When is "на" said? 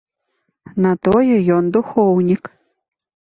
0.85-0.93